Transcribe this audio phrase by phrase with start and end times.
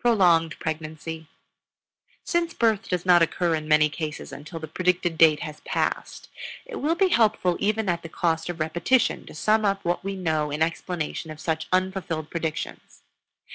[0.00, 1.28] PROLONGED PREGNANCY.
[2.24, 6.28] Since birth does not occur in many cases until the predicted date has been passed,
[6.66, 10.14] it will be helpful even at the cost of repetition to sum up what we
[10.14, 13.02] know in explanation of such unfulfilled predictions.